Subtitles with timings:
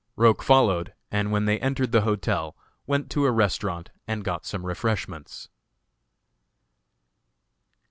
[0.15, 2.55] Roch followed, and when they entered the hotel,
[2.87, 5.47] went to a restaurant and got some refreshments.